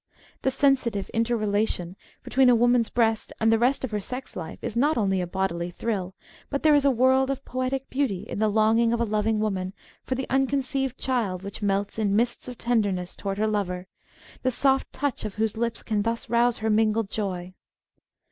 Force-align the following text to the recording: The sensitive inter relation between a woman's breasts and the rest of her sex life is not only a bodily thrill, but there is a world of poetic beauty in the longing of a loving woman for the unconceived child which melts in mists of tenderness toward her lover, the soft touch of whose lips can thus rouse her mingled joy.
The 0.41 0.49
sensitive 0.49 1.11
inter 1.13 1.35
relation 1.37 1.95
between 2.23 2.49
a 2.49 2.55
woman's 2.55 2.89
breasts 2.89 3.31
and 3.39 3.51
the 3.53 3.59
rest 3.59 3.83
of 3.83 3.91
her 3.91 3.99
sex 3.99 4.35
life 4.35 4.57
is 4.63 4.75
not 4.75 4.97
only 4.97 5.21
a 5.21 5.27
bodily 5.27 5.69
thrill, 5.69 6.15
but 6.49 6.63
there 6.63 6.73
is 6.73 6.85
a 6.85 6.89
world 6.89 7.29
of 7.29 7.45
poetic 7.45 7.87
beauty 7.87 8.23
in 8.23 8.39
the 8.39 8.47
longing 8.47 8.93
of 8.93 8.99
a 8.99 9.05
loving 9.05 9.39
woman 9.39 9.73
for 10.03 10.15
the 10.15 10.25
unconceived 10.27 10.97
child 10.97 11.43
which 11.43 11.61
melts 11.61 11.99
in 11.99 12.15
mists 12.15 12.47
of 12.47 12.57
tenderness 12.57 13.15
toward 13.15 13.37
her 13.37 13.45
lover, 13.45 13.85
the 14.41 14.49
soft 14.49 14.91
touch 14.91 15.23
of 15.23 15.35
whose 15.35 15.55
lips 15.55 15.83
can 15.83 16.01
thus 16.01 16.31
rouse 16.31 16.57
her 16.57 16.71
mingled 16.71 17.11
joy. 17.11 17.53